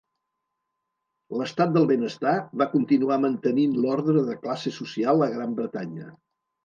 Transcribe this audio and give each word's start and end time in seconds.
L'estat 1.41 1.75
del 1.75 1.85
benestar 1.91 2.33
va 2.61 2.67
continuar 2.73 3.19
mantenint 3.27 3.77
l'ordre 3.85 4.25
de 4.31 4.39
classe 4.47 4.75
social 4.83 5.27
a 5.27 5.33
Gran 5.39 5.55
Bretanya. 5.61 6.09